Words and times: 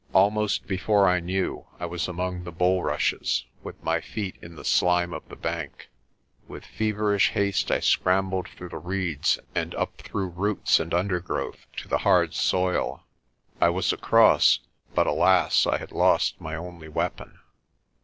Almost 0.13 0.65
before 0.65 1.07
I 1.07 1.19
knew, 1.19 1.67
I 1.79 1.85
was 1.85 2.07
among 2.07 2.43
the 2.43 2.51
bulrushes, 2.51 3.45
with 3.61 3.83
my 3.83 4.01
feet 4.01 4.35
in 4.41 4.55
the 4.55 4.65
slime 4.65 5.13
of 5.13 5.29
the 5.29 5.35
bank. 5.35 5.89
With 6.47 6.65
feverish 6.65 7.29
haste 7.33 7.69
I 7.69 7.81
scrambled 7.81 8.47
through 8.47 8.69
the 8.69 8.79
reeds 8.79 9.37
and 9.53 9.75
up 9.75 9.97
through 9.97 10.29
roots 10.29 10.79
and 10.79 10.89
COLLAR 10.89 11.01
OF 11.01 11.07
PRESTER 11.07 11.27
JOHN 11.27 11.33
173 11.83 11.83
undergrowth 11.83 11.83
to 11.83 11.87
the 11.87 11.97
hard 11.99 12.33
soil. 12.33 13.03
I 13.61 13.69
was 13.69 13.93
across 13.93 14.59
but, 14.95 15.05
alas, 15.05 15.67
I 15.67 15.77
had 15.77 15.91
lost 15.91 16.41
my 16.41 16.55
only 16.55 16.87
weapon. 16.87 17.37